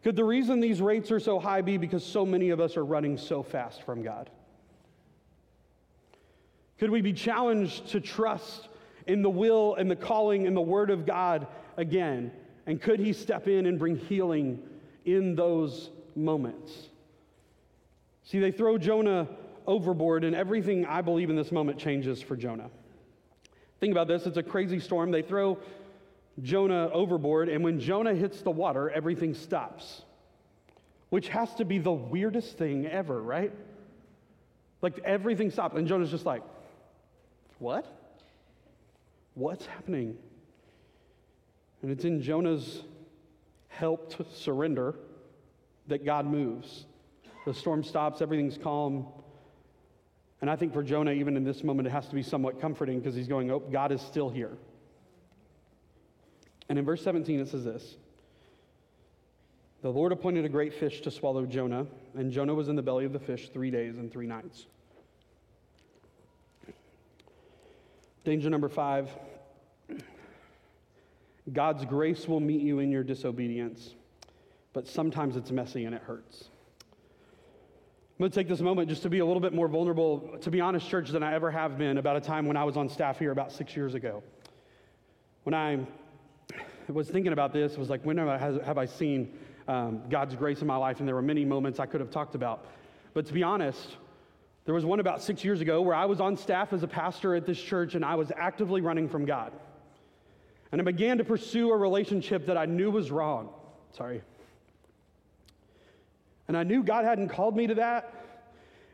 [0.04, 2.86] Could the reason these rates are so high be because so many of us are
[2.86, 4.30] running so fast from God?
[6.80, 8.69] Could we be challenged to trust
[9.10, 12.32] in the will and the calling and the word of God again?
[12.66, 14.62] And could He step in and bring healing
[15.04, 16.72] in those moments?
[18.24, 19.28] See, they throw Jonah
[19.66, 22.70] overboard, and everything I believe in this moment changes for Jonah.
[23.80, 25.10] Think about this it's a crazy storm.
[25.10, 25.58] They throw
[26.44, 30.04] Jonah overboard, and when Jonah hits the water, everything stops,
[31.10, 33.52] which has to be the weirdest thing ever, right?
[34.84, 36.44] Like everything stops, and Jonah's just like,
[37.58, 37.99] What?
[39.40, 40.18] What's happening?
[41.82, 42.84] And it's in Jonah's
[43.70, 44.96] helped surrender
[45.88, 46.86] that God moves.
[47.46, 49.08] The storm stops, everything's calm.
[50.42, 53.00] And I think for Jonah, even in this moment, it has to be somewhat comforting
[53.00, 54.58] because he's going, Oh, God is still here.
[56.68, 57.96] And in verse 17, it says this
[59.84, 63.06] The Lord appointed a great fish to swallow Jonah, and Jonah was in the belly
[63.06, 64.66] of the fish three days and three nights.
[68.26, 69.10] Danger number five
[71.54, 73.96] God's grace will meet you in your disobedience,
[74.74, 76.50] but sometimes it's messy and it hurts.
[78.20, 80.52] I'm going to take this moment just to be a little bit more vulnerable, to
[80.52, 82.90] be honest, church, than I ever have been about a time when I was on
[82.90, 84.22] staff here about six years ago.
[85.44, 85.80] When I
[86.90, 89.38] was thinking about this, was like, when have I seen
[89.70, 91.00] um, God's grace in my life?
[91.00, 92.66] And there were many moments I could have talked about.
[93.14, 93.96] But to be honest,
[94.66, 97.36] there was one about six years ago where I was on staff as a pastor
[97.36, 99.54] at this church and I was actively running from God.
[100.72, 103.50] And I began to pursue a relationship that I knew was wrong.
[103.98, 104.22] Sorry.
[106.48, 108.14] And I knew God hadn't called me to that.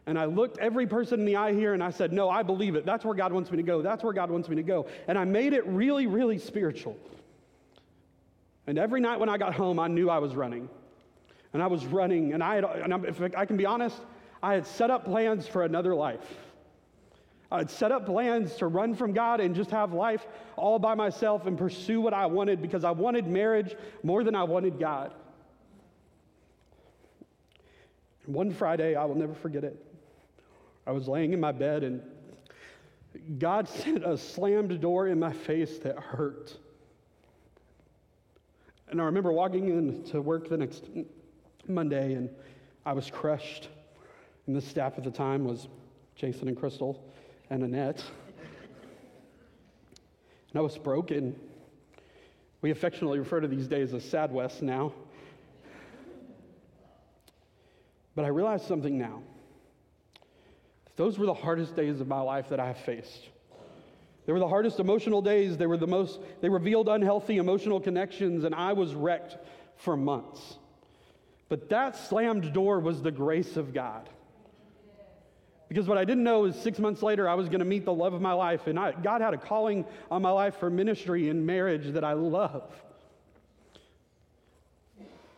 [0.05, 2.75] And I looked every person in the eye here and I said, No, I believe
[2.75, 2.85] it.
[2.85, 3.81] That's where God wants me to go.
[3.81, 4.88] That's where God wants me to go.
[5.07, 6.97] And I made it really, really spiritual.
[8.67, 10.69] And every night when I got home, I knew I was running.
[11.53, 12.33] And I was running.
[12.33, 13.97] And I had, and if I can be honest,
[14.43, 16.25] I had set up plans for another life.
[17.51, 21.45] I'd set up plans to run from God and just have life all by myself
[21.45, 25.13] and pursue what I wanted because I wanted marriage more than I wanted God.
[28.25, 29.86] One Friday, I will never forget it.
[30.88, 32.01] I was laying in my bed and
[33.38, 36.58] God sent a slammed door in my face that hurt.
[38.89, 40.86] And I remember walking into work the next
[41.67, 42.29] Monday and
[42.86, 43.69] I was crushed.
[44.47, 45.67] And the staff at the time was
[46.15, 47.03] Jason and Crystal
[47.49, 48.03] and Annette.
[50.49, 51.36] And I was broken.
[52.62, 54.93] We affectionately refer to these days as Sad Wes now.
[58.15, 59.21] But I realize something now.
[60.95, 63.29] Those were the hardest days of my life that I have faced.
[64.25, 65.58] They were the hardest emotional days.
[65.58, 69.38] They were the most, they revealed unhealthy emotional connections, and I was wrecked
[69.75, 70.58] for months.
[71.49, 74.10] But that slammed door was the grace of God.
[75.67, 77.93] Because what I didn't know is six months later, I was going to meet the
[77.93, 78.67] love of my life.
[78.67, 82.13] And I, God had a calling on my life for ministry and marriage that I
[82.13, 82.71] love.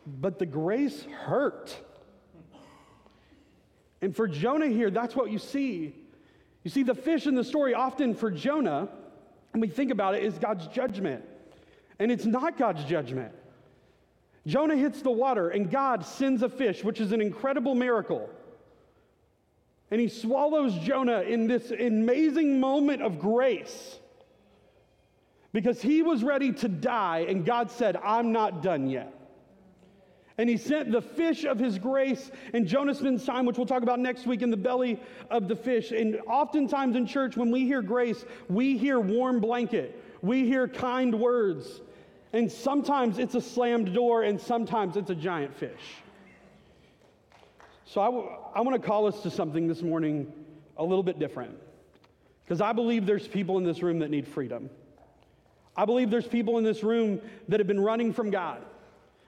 [0.06, 1.74] But the grace hurt.
[4.00, 5.94] And for Jonah here, that's what you see.
[6.62, 8.88] You see, the fish in the story often for Jonah,
[9.52, 11.24] and we think about it, is God's judgment.
[11.98, 13.32] And it's not God's judgment.
[14.46, 18.30] Jonah hits the water, and God sends a fish, which is an incredible miracle.
[19.90, 23.98] And he swallows Jonah in this amazing moment of grace
[25.52, 29.14] because he was ready to die, and God said, I'm not done yet.
[30.36, 33.82] And he sent the fish of his grace, and Jonah spends time, which we'll talk
[33.82, 35.90] about next week, in the belly of the fish.
[35.90, 41.18] And oftentimes in church, when we hear grace, we hear warm blanket, we hear kind
[41.18, 41.80] words.
[42.32, 46.02] And sometimes it's a slammed door, and sometimes it's a giant fish.
[47.88, 50.30] So I, w- I want to call us to something this morning
[50.76, 51.56] a little bit different.
[52.44, 54.68] Because I believe there's people in this room that need freedom.
[55.74, 58.62] I believe there's people in this room that have been running from God,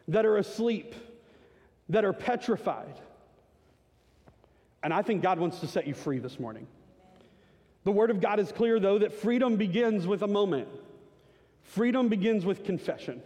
[0.09, 0.95] that are asleep,
[1.89, 3.01] that are petrified.
[4.83, 6.67] And I think God wants to set you free this morning.
[7.85, 10.69] The Word of God is clear, though, that freedom begins with a moment.
[11.63, 13.23] Freedom begins with confession.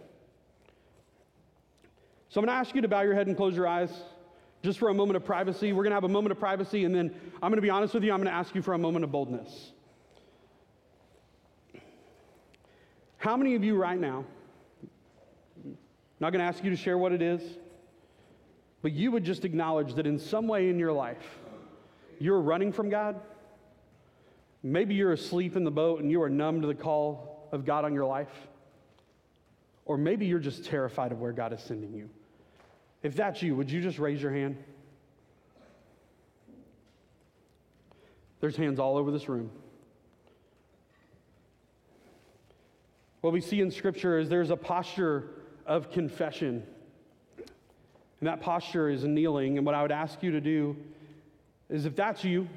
[2.29, 3.91] So I'm going to ask you to bow your head and close your eyes
[4.65, 5.71] just for a moment of privacy.
[5.71, 7.93] We're going to have a moment of privacy, and then I'm going to be honest
[7.93, 9.71] with you, I'm going to ask you for a moment of boldness.
[13.17, 14.25] How many of you right now,
[15.63, 15.77] I'm
[16.19, 17.41] not going to ask you to share what it is,
[18.81, 21.39] but you would just acknowledge that in some way in your life,
[22.19, 23.19] you're running from God?
[24.61, 27.85] Maybe you're asleep in the boat and you are numb to the call of God
[27.85, 28.33] on your life.
[29.85, 32.09] Or maybe you're just terrified of where God is sending you.
[33.05, 34.57] If that's you, would you just raise your hand?
[38.39, 39.51] There's hands all over this room.
[43.21, 45.29] What we see in Scripture is there's a posture
[45.67, 46.63] of confession.
[47.37, 49.57] And that posture is kneeling.
[49.57, 50.75] And what I would ask you to do
[51.69, 52.49] is if that's you,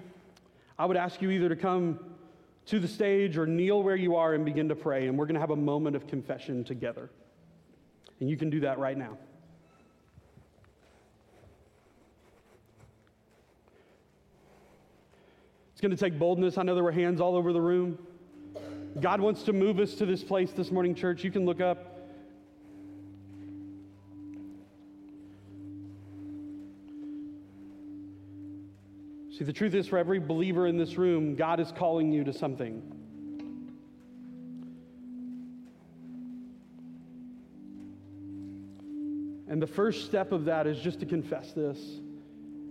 [0.79, 2.01] I would ask you either to come
[2.69, 5.09] to the stage or kneel where you are and begin to pray.
[5.09, 7.11] And we're going to have a moment of confession together.
[8.21, 9.19] And you can do that right now.
[15.79, 16.59] It's going to take boldness.
[16.59, 17.99] I know there were hands all over the room.
[19.01, 21.23] God wants to move us to this place this morning, church.
[21.23, 22.01] You can look up.
[29.31, 32.33] See, the truth is, for every believer in this room, God is calling you to
[32.33, 32.83] something.
[39.47, 41.79] And the first step of that is just to confess this.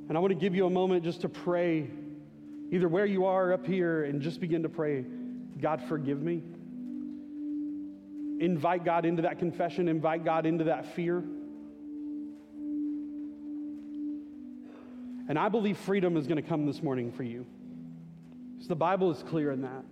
[0.10, 1.90] And I want to give you a moment just to pray,
[2.72, 5.06] either where you are up here, and just begin to pray
[5.60, 6.44] God, forgive me.
[8.40, 11.24] Invite God into that confession, invite God into that fear.
[15.30, 17.46] And I believe freedom is going to come this morning for you.
[18.54, 19.84] Because the Bible is clear in that.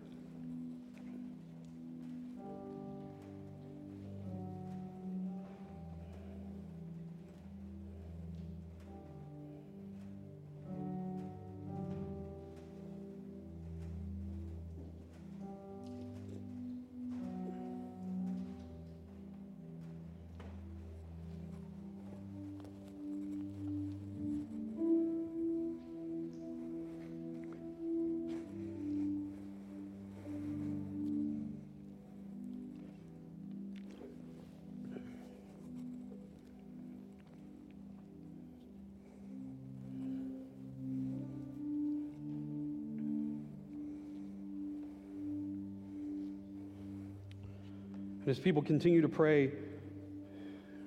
[48.25, 49.51] And as people continue to pray,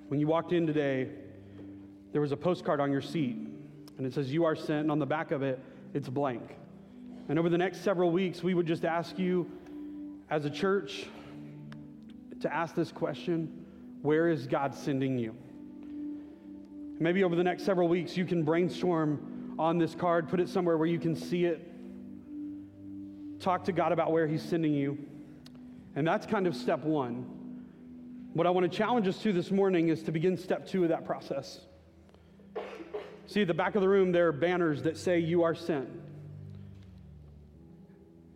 [0.09, 1.09] when you walked in today,
[2.11, 3.37] there was a postcard on your seat,
[3.97, 5.61] and it says, You are sent, and on the back of it,
[5.95, 6.57] it's blank.
[7.29, 9.49] And over the next several weeks, we would just ask you
[10.31, 11.07] as a church
[12.41, 13.65] to ask this question
[14.03, 15.33] Where is God sending you?
[16.99, 20.77] Maybe over the next several weeks, you can brainstorm on this card, put it somewhere
[20.77, 21.65] where you can see it,
[23.39, 24.99] talk to God about where He's sending you.
[25.99, 27.27] And that's kind of step one.
[28.33, 30.91] What I want to challenge us to this morning is to begin step two of
[30.91, 31.63] that process.
[33.27, 35.89] See, at the back of the room, there are banners that say, You are sent.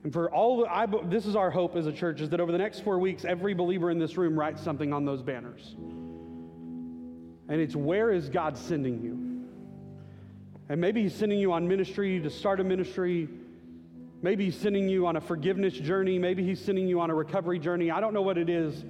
[0.03, 2.59] And for all, I, this is our hope as a church, is that over the
[2.59, 5.77] next four weeks, every believer in this room writes something on those banners.
[7.49, 9.47] And it's where is God sending you?
[10.69, 13.29] And maybe He's sending you on ministry to start a ministry,
[14.23, 16.17] Maybe he's sending you on a forgiveness journey.
[16.17, 17.91] Maybe he's sending you on a recovery journey.
[17.91, 18.85] I don't know what it is,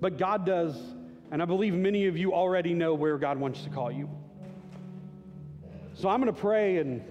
[0.00, 0.74] but God does.
[1.30, 4.08] And I believe many of you already know where God wants to call you.
[5.92, 7.02] So I'm going to pray, and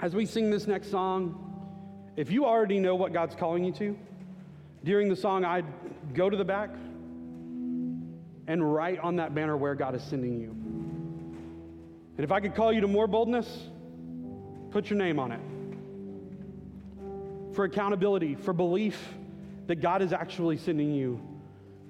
[0.00, 3.98] as we sing this next song, if you already know what God's calling you to,
[4.82, 5.66] during the song, I'd
[6.14, 6.70] go to the back
[8.46, 10.50] and write on that banner where God is sending you.
[12.16, 13.68] And if I could call you to more boldness,
[14.70, 15.40] put your name on it
[17.52, 19.14] for accountability, for belief
[19.66, 21.20] that God is actually sending you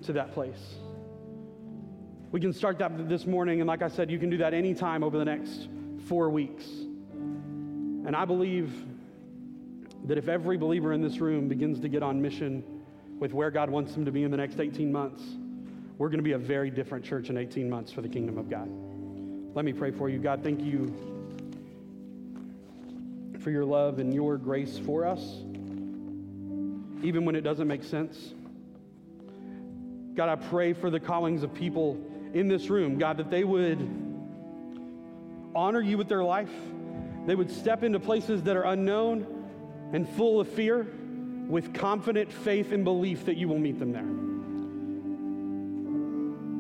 [0.03, 0.77] to that place.
[2.33, 5.03] We can start that this morning, and like I said, you can do that anytime
[5.03, 5.69] over the next
[6.07, 6.65] four weeks.
[6.65, 8.73] And I believe
[10.07, 12.63] that if every believer in this room begins to get on mission
[13.19, 15.23] with where God wants them to be in the next 18 months,
[15.99, 18.49] we're going to be a very different church in 18 months for the kingdom of
[18.49, 18.69] God.
[19.55, 20.19] Let me pray for you.
[20.19, 20.95] God, thank you
[23.41, 25.43] for your love and your grace for us,
[27.03, 28.35] even when it doesn't make sense.
[30.15, 31.99] God, I pray for the callings of people
[32.35, 33.79] in this room, God, that they would
[35.55, 36.51] honor you with their life.
[37.27, 39.27] They would step into places that are unknown
[39.93, 40.87] and full of fear
[41.49, 44.03] with confident faith and belief that you will meet them there.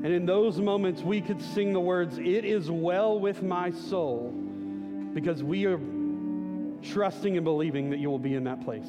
[0.02, 4.30] And in those moments, we could sing the words, It is well with my soul,
[5.12, 5.78] because we are
[6.82, 8.88] trusting and believing that you will be in that place.